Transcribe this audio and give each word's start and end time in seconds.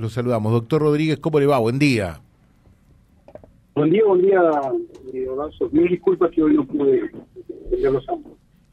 lo 0.00 0.08
saludamos. 0.08 0.52
Doctor 0.52 0.82
Rodríguez, 0.82 1.18
¿cómo 1.18 1.38
le 1.38 1.46
va? 1.46 1.58
Buen 1.58 1.78
día. 1.78 2.20
Buen 3.74 3.90
día, 3.90 4.02
buen 4.04 4.22
día, 4.22 4.40
eh, 5.14 5.26
Mil 5.72 5.88
disculpas 5.88 6.30
que 6.32 6.42
hoy 6.42 6.54
no 6.54 6.66
pude 6.66 7.10
los 7.70 8.04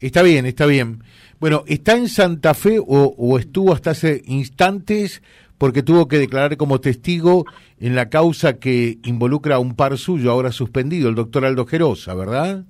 Está 0.00 0.22
bien, 0.22 0.46
está 0.46 0.66
bien. 0.66 1.02
Bueno, 1.40 1.62
¿está 1.66 1.96
en 1.96 2.08
Santa 2.08 2.54
Fe 2.54 2.78
o, 2.84 3.38
estuvo 3.38 3.72
hasta 3.72 3.90
hace 3.90 4.22
instantes 4.26 5.22
porque 5.56 5.82
tuvo 5.82 6.08
que 6.08 6.18
declarar 6.18 6.56
como 6.56 6.80
testigo 6.80 7.44
en 7.80 7.94
la 7.96 8.08
causa 8.08 8.58
que 8.58 8.98
involucra 9.04 9.56
a 9.56 9.58
un 9.58 9.74
par 9.74 9.96
suyo, 9.98 10.30
ahora 10.30 10.52
suspendido, 10.52 11.08
el 11.08 11.14
doctor 11.14 11.44
Aldo 11.44 11.66
Gerosa, 11.66 12.14
¿verdad? 12.14 12.64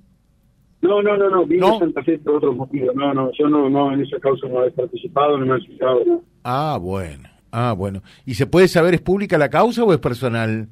No, 0.81 1.01
no, 1.01 1.17
no, 1.17 1.29
no, 1.29 1.45
vine 1.45 1.67
a 1.67 1.79
Santa 1.79 2.03
Fe 2.03 2.17
por 2.19 2.35
otros 2.35 2.55
motivos. 2.55 2.95
No, 2.95 3.13
no, 3.13 3.31
yo 3.37 3.47
no, 3.47 3.69
no, 3.69 3.91
en 3.91 4.01
esa 4.01 4.19
causa 4.19 4.47
no 4.47 4.63
he 4.63 4.71
participado, 4.71 5.37
no 5.37 5.45
me 5.45 5.57
he 5.57 5.67
citado. 5.67 6.23
Ah, 6.43 6.79
bueno, 6.81 7.29
ah, 7.51 7.73
bueno. 7.73 8.03
¿Y 8.25 8.35
se 8.35 8.47
puede 8.47 8.67
saber, 8.67 8.93
es 8.93 9.01
pública 9.01 9.37
la 9.37 9.49
causa 9.49 9.83
o 9.83 9.93
es 9.93 9.99
personal? 9.99 10.69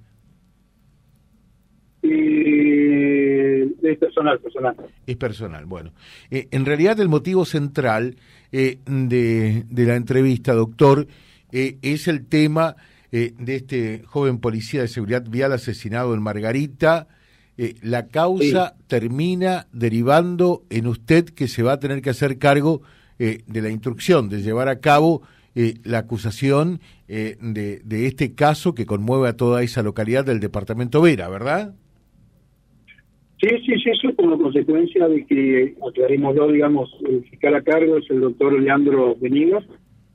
es 3.92 3.98
personal, 3.98 4.40
personal. 4.40 4.76
Es 5.06 5.16
personal, 5.16 5.66
bueno. 5.66 5.92
Eh, 6.30 6.48
en 6.52 6.66
realidad 6.66 7.00
el 7.00 7.10
motivo 7.10 7.46
central 7.46 8.16
eh, 8.52 8.80
de, 8.86 9.66
de, 9.70 9.86
la 9.86 9.96
entrevista, 9.96 10.54
doctor, 10.54 11.08
eh, 11.52 11.78
es 11.82 12.08
el 12.08 12.26
tema 12.26 12.76
de 13.10 13.56
este 13.56 14.04
joven 14.06 14.38
policía 14.38 14.82
de 14.82 14.90
seguridad 14.90 15.24
vial 15.28 15.54
asesinado 15.54 16.14
en 16.14 16.22
Margarita. 16.22 17.08
la 17.82 18.08
causa 18.08 18.76
termina 18.88 19.66
derivando 19.72 20.66
en 20.70 20.88
usted 20.88 21.24
que 21.24 21.48
se 21.48 21.64
va 21.64 21.72
a 21.72 21.80
tener 21.80 22.02
que 22.02 22.10
hacer 22.10 22.38
cargo 22.38 22.82
de 23.18 23.62
la 23.62 23.70
instrucción, 23.70 24.28
de 24.28 24.42
llevar 24.42 24.68
a 24.68 24.82
cabo 24.82 25.24
la 25.84 26.00
acusación 26.00 26.80
de, 27.08 27.82
de 27.84 28.06
este 28.06 28.36
caso 28.36 28.76
que 28.76 28.86
conmueve 28.86 29.30
a 29.30 29.38
toda 29.38 29.64
esa 29.64 29.82
localidad 29.82 30.26
del 30.26 30.40
departamento 30.40 31.02
Vera, 31.02 31.30
¿verdad? 31.30 31.74
Sí, 33.40 33.50
sí, 33.66 33.74
sí, 33.84 33.90
eso 33.92 34.16
como 34.16 34.38
consecuencia 34.40 35.08
de 35.08 35.24
que, 35.28 35.76
aclarémoslo, 35.88 36.52
digamos, 36.52 36.90
el 37.08 37.24
fiscal 37.26 37.54
a 37.54 37.62
cargo 37.62 37.98
es 37.98 38.10
el 38.10 38.22
doctor 38.22 38.60
Leandro 38.60 39.16
Benigas, 39.22 39.64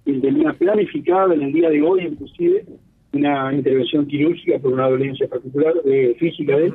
quien 0.05 0.20
tenía 0.20 0.52
planificada 0.55 1.33
en 1.33 1.42
el 1.42 1.52
día 1.52 1.70
de 1.70 1.83
hoy, 1.83 2.02
inclusive, 2.02 2.64
una 3.12 3.55
intervención 3.55 4.06
quirúrgica 4.06 4.58
por 4.58 4.72
una 4.72 4.89
dolencia 4.89 5.28
particular, 5.28 5.72
eh, 5.84 6.17
física 6.19 6.56
de 6.56 6.67
él, 6.67 6.74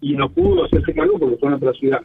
y 0.00 0.14
no 0.14 0.30
pudo 0.30 0.64
hacerse 0.64 0.94
cargo 0.94 1.18
porque 1.18 1.36
fue 1.36 1.50
en 1.50 1.54
otra 1.56 1.72
ciudad. 1.74 2.00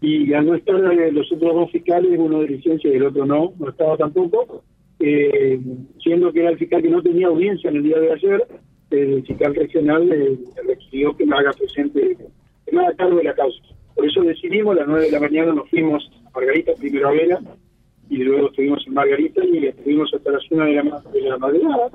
Y 0.00 0.32
al 0.34 0.46
no 0.46 0.54
estar 0.54 0.76
eh, 0.92 1.10
los 1.10 1.30
otros 1.32 1.52
dos 1.52 1.70
fiscales, 1.72 2.12
uno 2.16 2.40
de 2.42 2.48
licencia 2.48 2.92
y 2.92 2.96
el 2.96 3.06
otro 3.06 3.26
no, 3.26 3.54
no 3.58 3.70
estaba 3.70 3.96
tampoco, 3.96 4.62
eh, 5.02 5.60
siendo 6.02 6.32
que 6.32 6.40
era 6.40 6.50
el 6.50 6.58
fiscal 6.58 6.82
que 6.82 6.90
no 6.90 7.02
tenía 7.02 7.26
audiencia 7.26 7.70
en 7.70 7.76
el 7.76 7.82
día 7.82 7.98
de 7.98 8.12
ayer, 8.12 8.46
el 8.90 9.26
fiscal 9.26 9.54
regional 9.54 10.08
le 10.08 10.38
requirió 10.66 11.16
que 11.16 11.26
me 11.26 11.36
haga 11.36 11.52
presente 11.52 12.16
me 12.70 12.86
a 12.86 12.94
cargo 12.94 13.18
de 13.18 13.24
la 13.24 13.34
causa. 13.34 13.60
Por 13.94 14.06
eso 14.06 14.22
decidimos, 14.22 14.76
a 14.76 14.80
las 14.80 14.88
9 14.88 15.04
de 15.04 15.12
la 15.12 15.20
mañana 15.20 15.52
nos 15.52 15.68
fuimos 15.68 16.10
a 16.26 16.30
Margarita, 16.30 16.72
primero 16.78 17.08
a 17.08 17.12
Vela, 17.12 17.40
y 18.08 18.16
luego 18.16 18.48
estuvimos 18.48 18.82
en 18.86 18.94
Margarita 18.94 19.44
y 19.44 19.66
estuvimos 19.66 20.12
hasta 20.14 20.32
las 20.32 20.50
1 20.50 20.64
de 20.64 20.72
la, 20.72 21.02
de 21.12 21.20
la 21.20 21.36
madrugada 21.36 21.90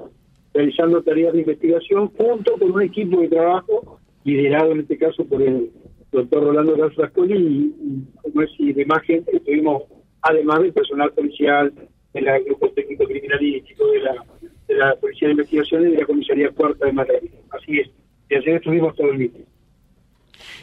realizando 0.54 1.04
tareas 1.04 1.34
de 1.34 1.40
investigación 1.40 2.08
junto 2.10 2.58
con 2.58 2.72
un 2.72 2.82
equipo 2.82 3.22
de 3.22 3.28
trabajo 3.28 4.00
liderado 4.24 4.72
en 4.72 4.80
este 4.80 4.98
caso 4.98 5.24
por 5.26 5.42
el 5.42 5.72
doctor 6.12 6.44
Rolando 6.44 6.76
Rascoli 6.76 7.38
y, 7.38 8.22
como 8.22 8.42
es, 8.42 8.50
y 8.58 8.74
demás 8.74 9.04
gente, 9.04 9.38
estuvimos 9.38 9.84
además 10.22 10.62
del 10.62 10.74
personal 10.74 11.12
policial, 11.12 11.72
del 12.22 12.44
grupo 12.46 12.70
técnico 12.72 13.06
criminalístico, 13.06 13.92
de 13.92 14.00
la, 14.00 14.26
de 14.68 14.76
la 14.76 14.96
Policía 14.96 15.28
de 15.28 15.34
Investigación 15.34 15.88
y 15.88 15.92
de 15.92 15.98
la 16.00 16.06
Comisaría 16.06 16.50
Cuarta 16.52 16.86
de 16.86 16.94
Margarita. 16.94 17.38
Así 17.52 17.80
es. 17.80 17.90
Y 18.30 18.36
ayer 18.36 18.56
estuvimos 18.56 18.96
todo 18.96 19.12
el 19.12 19.18
día. 19.20 19.32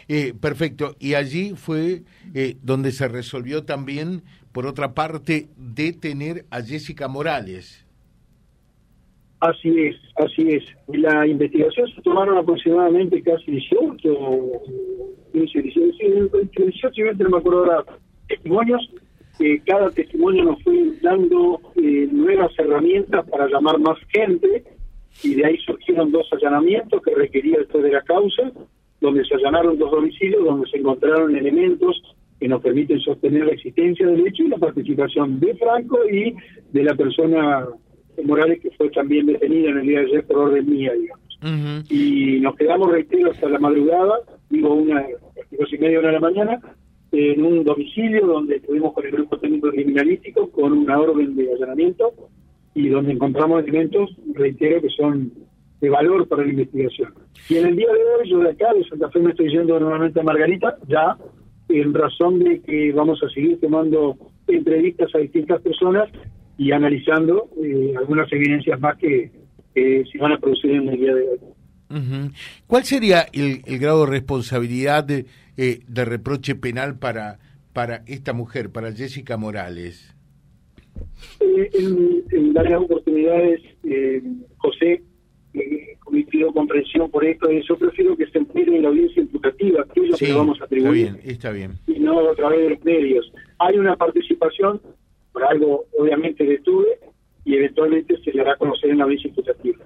Eh, 0.08 0.34
perfecto. 0.38 0.96
Y 0.98 1.14
allí 1.14 1.54
fue 1.56 2.02
eh, 2.34 2.56
donde 2.62 2.92
se 2.92 3.08
resolvió 3.08 3.64
también, 3.64 4.22
por 4.52 4.66
otra 4.66 4.94
parte, 4.94 5.48
detener 5.56 6.44
a 6.50 6.62
Jessica 6.62 7.08
Morales. 7.08 7.84
Así 9.40 9.68
es, 9.78 9.96
así 10.16 10.48
es. 10.52 10.64
La 10.88 11.26
investigación 11.26 11.86
se 11.94 12.00
tomaron 12.00 12.38
aproximadamente 12.38 13.22
casi 13.22 13.50
18, 13.50 14.18
15, 15.32 15.62
18, 15.62 16.38
18 16.56 17.12
no 17.18 17.28
me 17.28 17.38
acuerdo 17.38 17.58
ahora, 17.58 17.84
testimonios. 18.26 18.90
Eh, 19.40 19.60
cada 19.66 19.90
testimonio 19.90 20.44
nos 20.44 20.62
fue 20.62 20.92
dando 21.02 21.60
nuevas 21.74 22.52
herramientas 22.58 23.28
para 23.28 23.48
llamar 23.48 23.78
más 23.80 23.98
gente 24.08 24.64
y 25.22 25.34
de 25.34 25.46
ahí 25.46 25.58
surgieron 25.58 26.12
dos 26.12 26.26
allanamientos 26.32 27.02
que 27.02 27.14
requería 27.14 27.58
después 27.58 27.82
de 27.84 27.92
la 27.92 28.02
causa 28.02 28.52
donde 29.00 29.24
se 29.24 29.34
allanaron 29.34 29.78
dos 29.78 29.90
domicilios, 29.90 30.44
donde 30.44 30.68
se 30.70 30.78
encontraron 30.78 31.36
elementos 31.36 32.00
que 32.40 32.48
nos 32.48 32.62
permiten 32.62 33.00
sostener 33.00 33.44
la 33.46 33.52
existencia 33.52 34.06
del 34.06 34.26
hecho 34.26 34.42
y 34.44 34.48
la 34.48 34.58
participación 34.58 35.38
de 35.40 35.54
Franco 35.56 35.98
y 36.10 36.34
de 36.72 36.82
la 36.84 36.94
persona 36.94 37.66
Morales 38.22 38.60
que 38.60 38.70
fue 38.72 38.90
también 38.90 39.26
detenida 39.26 39.70
en 39.70 39.78
el 39.78 39.86
día 39.86 40.00
de 40.00 40.06
ayer 40.06 40.26
por 40.26 40.38
orden 40.38 40.70
mía, 40.70 40.92
digamos. 40.92 41.24
Y 41.90 42.40
nos 42.40 42.56
quedamos, 42.56 42.90
reitero, 42.90 43.30
hasta 43.30 43.48
la 43.48 43.58
madrugada, 43.58 44.20
digo, 44.48 44.72
una, 44.72 45.04
dos 45.58 45.72
y 45.72 45.78
media, 45.78 45.98
una 45.98 46.08
de 46.08 46.14
la 46.14 46.20
mañana, 46.20 46.60
en 47.14 47.44
un 47.44 47.64
domicilio 47.64 48.26
donde 48.26 48.56
estuvimos 48.56 48.92
con 48.92 49.04
el 49.06 49.12
grupo 49.12 49.38
técnico 49.38 49.70
criminalístico 49.70 50.50
con 50.50 50.72
una 50.72 50.98
orden 50.98 51.36
de 51.36 51.52
allanamiento 51.52 52.12
y 52.74 52.88
donde 52.88 53.12
encontramos 53.12 53.62
elementos, 53.62 54.10
reitero, 54.34 54.82
que 54.82 54.88
son 54.90 55.32
de 55.80 55.90
valor 55.90 56.26
para 56.26 56.42
la 56.42 56.50
investigación. 56.50 57.14
Y 57.48 57.56
en 57.56 57.66
el 57.66 57.76
día 57.76 57.88
de 57.92 58.00
hoy, 58.00 58.30
yo 58.30 58.40
de 58.40 58.50
acá, 58.50 58.72
de 58.74 58.84
Santa 58.88 59.10
Fe, 59.10 59.20
me 59.20 59.30
estoy 59.30 59.50
yendo 59.50 59.78
nuevamente 59.78 60.18
a 60.18 60.22
Margarita, 60.24 60.76
ya 60.88 61.16
en 61.68 61.94
razón 61.94 62.40
de 62.40 62.60
que 62.60 62.92
vamos 62.92 63.22
a 63.22 63.28
seguir 63.28 63.60
tomando 63.60 64.16
entrevistas 64.48 65.14
a 65.14 65.18
distintas 65.18 65.62
personas 65.62 66.08
y 66.58 66.72
analizando 66.72 67.48
eh, 67.62 67.94
algunas 67.96 68.30
evidencias 68.32 68.80
más 68.80 68.96
que, 68.98 69.30
se 69.74 70.18
van 70.18 70.32
a 70.32 70.38
producir 70.38 70.70
en 70.70 70.88
el 70.88 70.96
día 71.00 71.14
de 71.14 71.22
hoy. 71.22 71.38
¿Cuál 72.66 72.84
sería 72.84 73.26
el, 73.32 73.60
grado 73.78 74.04
de 74.04 74.10
responsabilidad 74.10 75.04
de, 75.04 75.26
eh, 75.56 75.80
de, 75.86 76.04
reproche 76.04 76.54
penal 76.54 76.98
para, 76.98 77.38
para 77.72 78.02
esta 78.06 78.32
mujer, 78.32 78.70
para 78.70 78.92
Jessica 78.92 79.36
Morales? 79.36 80.14
Eh, 81.40 81.70
en, 81.74 82.24
en, 82.30 82.52
varias 82.52 82.80
oportunidades, 82.80 83.60
José 84.58 85.02
pido 86.34 86.52
comprensión 86.52 87.08
por 87.10 87.24
esto, 87.24 87.48
yo 87.50 87.76
prefiero 87.76 88.16
que 88.16 88.26
se 88.26 88.38
entere 88.38 88.74
en 88.74 88.82
la 88.82 88.88
audiencia 88.88 89.22
imputativa, 89.22 89.86
que 89.94 90.00
es 90.00 90.10
lo 90.10 90.16
que 90.16 90.32
vamos 90.32 90.60
a 90.60 90.64
atribuir. 90.64 91.16
Está 91.22 91.50
bien, 91.52 91.72
Y 91.86 92.00
no 92.00 92.28
a 92.28 92.34
través 92.34 92.60
de 92.60 92.70
los 92.70 92.84
medios. 92.84 93.32
Hay 93.58 93.78
una 93.78 93.96
participación, 93.96 94.80
por 95.32 95.44
algo 95.44 95.84
obviamente 95.96 96.44
detuve, 96.44 96.98
y 97.44 97.54
eventualmente 97.54 98.16
se 98.24 98.32
le 98.32 98.40
hará 98.40 98.56
conocer 98.56 98.90
en 98.90 98.98
la 98.98 99.04
audiencia 99.04 99.28
imputativa. 99.28 99.84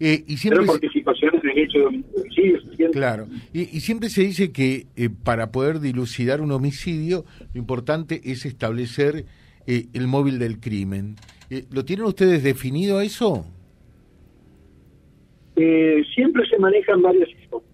Eh, 0.00 0.24
y 0.26 0.36
siempre 0.36 0.60
Pero 0.60 0.72
participación 0.72 1.34
en 1.42 1.50
el 1.50 1.58
hecho 1.58 1.78
de 1.78 1.86
homicidio. 1.86 2.90
Claro, 2.92 3.26
y, 3.52 3.64
siempre 3.80 4.08
se 4.08 4.22
dice 4.22 4.52
que 4.52 4.86
eh, 4.96 5.10
para 5.10 5.50
poder 5.50 5.80
dilucidar 5.80 6.40
un 6.40 6.52
homicidio, 6.52 7.24
lo 7.52 7.58
importante 7.58 8.20
es 8.24 8.46
establecer 8.46 9.24
eh, 9.66 9.86
el 9.92 10.06
móvil 10.06 10.38
del 10.38 10.60
crimen. 10.60 11.16
¿Lo 11.70 11.84
tienen 11.84 12.06
ustedes 12.06 12.42
definido 12.42 13.00
eso? 13.00 13.46
Eh, 15.60 16.04
siempre 16.14 16.46
se 16.48 16.56
manejan 16.58 17.02
varias 17.02 17.28
historias. 17.30 17.68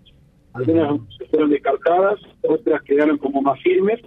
Algunas 0.55 1.01
se 1.19 1.27
fueron 1.27 1.51
descartadas, 1.51 2.19
otras 2.43 2.83
quedaron 2.83 3.19
como 3.19 3.43
más 3.43 3.61
firmes. 3.61 4.01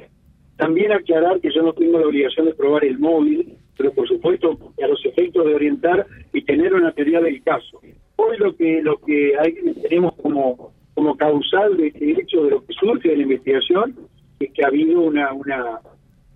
También 0.55 0.91
aclarar 0.91 1.39
que 1.41 1.53
yo 1.53 1.61
no 1.61 1.73
tengo 1.73 1.99
la 1.99 2.07
obligación 2.07 2.47
de 2.47 2.55
probar 2.55 2.83
el 2.85 2.97
móvil, 2.97 3.55
pero 3.77 3.93
por 3.93 4.07
supuesto 4.07 4.57
a 4.81 4.87
los 4.87 5.05
efectos 5.05 5.45
de 5.45 5.55
orientar 5.55 6.05
y 6.33 6.41
tener 6.41 6.73
una 6.73 6.91
teoría 6.91 7.19
del 7.19 7.41
caso. 7.43 7.79
Hoy 8.15 8.37
lo 8.37 8.55
que 8.55 8.81
lo 8.81 8.97
que 8.99 9.33
hay, 9.39 9.53
tenemos 9.81 10.15
como 10.15 10.73
como 10.93 11.15
causal 11.15 11.77
de 11.77 11.87
este 11.87 12.11
hecho 12.11 12.43
de 12.43 12.51
lo 12.51 12.65
que 12.65 12.73
surge 12.73 13.09
de 13.09 13.17
la 13.17 13.23
investigación 13.23 13.95
es 14.39 14.51
que 14.51 14.63
ha 14.63 14.67
habido 14.67 15.01
una 15.01 15.31
una, 15.33 15.79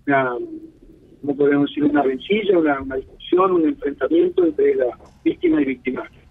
una 0.06 0.36
¿cómo 1.20 1.36
podemos 1.36 1.68
decir? 1.68 1.84
Una 1.84 2.02
rencilla, 2.02 2.58
una, 2.58 2.96
discusión, 2.96 3.52
un 3.52 3.68
enfrentamiento 3.68 4.44
entre 4.44 4.74
la 4.76 4.98
víctima 5.24 5.60
y 5.60 5.64
victimario 5.64 6.22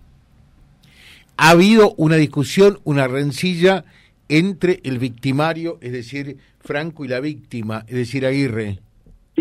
ha 1.43 1.49
habido 1.49 1.95
una 1.97 2.17
discusión, 2.17 2.79
una 2.83 3.07
rencilla 3.07 3.83
entre 4.29 4.79
el 4.83 4.99
victimario, 4.99 5.79
es 5.81 5.91
decir, 5.91 6.37
Franco 6.59 7.03
y 7.03 7.07
la 7.07 7.19
víctima, 7.19 7.83
es 7.87 7.95
decir, 7.95 8.27
Aguirre. 8.27 8.77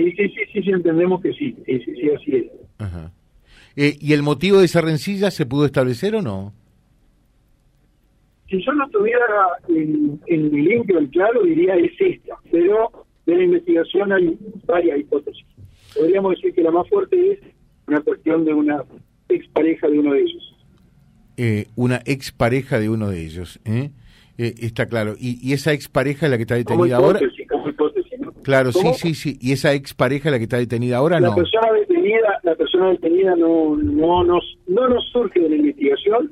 Sí, 0.05 0.29
sí, 0.29 0.45
sí, 0.53 0.63
sí, 0.63 0.71
entendemos 0.71 1.21
que 1.21 1.33
sí, 1.33 1.57
sí, 1.67 1.79
sí, 1.85 2.11
así 2.17 2.37
es. 2.37 2.45
Ajá. 2.79 3.13
Eh, 3.77 3.97
¿Y 4.01 4.13
el 4.13 4.23
motivo 4.23 4.59
de 4.59 4.65
esa 4.65 4.81
rencilla 4.81 5.31
se 5.31 5.47
pudo 5.47 5.65
establecer 5.67 6.15
o 6.17 6.23
no? 6.23 6.53
Si 8.49 8.63
yo 8.65 8.73
no 8.73 8.89
tuviera 8.91 9.25
en, 9.69 10.21
en 10.27 10.51
limpio, 10.51 10.99
en 10.99 11.07
claro, 11.09 11.43
diría 11.45 11.77
es 11.77 11.93
esta, 12.01 12.35
pero 12.51 12.91
de 13.27 13.37
la 13.37 13.45
investigación 13.45 14.13
hay 14.13 14.37
varias 14.67 14.99
hipótesis. 14.99 15.45
Podríamos 15.97 16.35
decir 16.35 16.53
que 16.55 16.63
la 16.63 16.71
más 16.73 16.89
fuerte 16.89 17.33
es 17.33 17.39
una 17.87 18.01
cuestión 18.01 18.45
de 18.45 18.55
una 18.55 18.83
expareja 19.29 19.89
de 19.89 19.99
uno 19.99 20.13
de 20.15 20.21
ellos. 20.21 20.57
eh, 21.37 21.67
una 21.77 22.01
expareja 22.07 22.79
de 22.81 22.89
uno 22.91 23.09
de 23.09 23.25
ellos. 23.25 23.61
¿eh? 23.65 23.91
Eh, 24.37 24.55
está 24.61 24.87
claro. 24.87 25.15
Y, 25.19 25.39
y, 25.47 25.53
esa 25.53 25.73
expareja 25.73 26.27
es 26.27 26.31
la 26.31 26.37
que 26.37 26.43
está 26.43 26.57
detenida 26.57 26.97
ahora. 26.97 27.21
Claro, 28.43 28.73
sí, 28.73 28.93
sí, 28.95 29.15
sí. 29.15 29.39
¿Y 29.41 29.53
esa 29.53 29.73
expareja 29.75 30.31
la 30.31 30.39
que 30.39 30.45
está 30.45 30.57
detenida 30.57 30.97
ahora 30.97 31.21
la 31.21 31.29
no? 31.29 31.35
Persona 31.35 31.73
detenida, 31.73 32.41
la 32.43 32.55
persona 32.55 32.91
detenida 32.91 33.37
no, 33.37 33.77
no, 33.77 34.25
nos, 34.25 34.59
no 34.67 34.89
nos 34.89 35.05
surge 35.11 35.41
de 35.41 35.51
la 35.51 35.57
investigación 35.57 36.31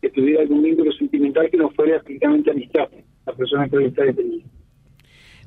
que 0.00 0.10
tuviera 0.10 0.42
algún 0.42 0.62
vínculo 0.62 0.92
sentimental 0.92 1.50
que 1.50 1.56
no 1.56 1.70
fuera 1.70 1.96
estrictamente 1.96 2.50
amistad. 2.50 2.88
La 3.26 3.32
persona 3.34 3.68
que 3.68 3.76
hoy 3.76 3.84
está 3.86 4.04
detenida. 4.04 4.44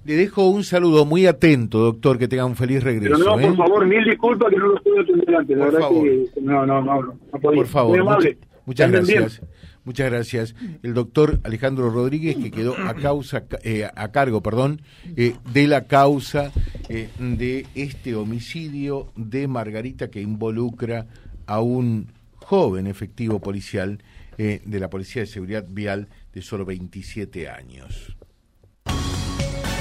Le 0.06 0.16
dejo 0.16 0.50
un 0.50 0.64
saludo 0.64 1.06
muy 1.06 1.26
atento, 1.28 1.80
doctor, 1.80 2.20
que 2.20 2.28
tenga 2.28 2.46
un 2.46 2.58
feliz 2.58 2.84
regreso. 2.84 3.16
Pero 3.18 3.26
no, 3.26 3.42
por 3.42 3.54
¿eh? 3.54 3.56
favor, 3.56 3.86
mil 3.88 4.04
disculpas 4.04 4.50
que 4.50 4.58
no 4.58 4.68
lo 4.68 4.78
estoy 4.78 5.00
atender 5.00 5.36
antes. 5.36 5.58
La 5.58 5.64
por 5.64 5.74
verdad 5.74 5.88
favor. 5.88 6.04
que 6.04 6.42
no, 6.42 6.66
no, 6.66 6.82
no, 6.82 7.02
no, 7.02 7.14
no 7.32 7.40
Por 7.40 7.68
favor, 7.68 8.04
mucha, 8.04 8.30
muchas 8.66 8.92
gracias. 8.92 9.42
Muchas 9.86 10.10
gracias. 10.10 10.56
El 10.82 10.94
doctor 10.94 11.40
Alejandro 11.44 11.90
Rodríguez, 11.90 12.38
que 12.38 12.52
quedó 12.52 12.76
a 12.78 12.94
causa, 12.94 13.44
eh, 13.64 13.90
a 13.94 14.12
cargo, 14.12 14.42
perdón, 14.42 14.82
eh, 15.18 15.36
de 15.52 15.68
la 15.68 15.88
causa 15.88 16.52
eh, 16.90 17.10
de 17.20 17.68
este 17.76 18.16
homicidio 18.16 19.12
de 19.16 19.48
Margarita 19.48 20.10
que 20.10 20.22
involucra 20.22 21.08
a 21.46 21.62
un 21.62 22.08
joven 22.36 22.88
efectivo 22.88 23.40
policial 23.40 24.00
eh, 24.38 24.62
de 24.66 24.80
la 24.80 24.90
Policía 24.90 25.22
de 25.22 25.28
Seguridad 25.28 25.66
Vial 25.68 26.08
de 26.34 26.42
solo 26.42 26.66
27 26.66 27.50
años 27.50 28.16